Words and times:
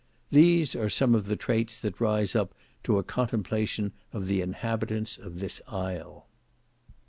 These 0.31 0.75
are 0.75 0.89
some 0.89 1.13
of 1.13 1.27
the 1.27 1.35
traits 1.35 1.79
that 1.79 2.01
rise 2.01 2.35
up 2.35 2.55
to 2.85 2.97
a 2.97 3.03
contemplation 3.03 3.91
of 4.11 4.25
the 4.25 4.41
inhabitants 4.41 5.19
of 5.19 5.37
this 5.37 5.61
isle." 5.67 6.25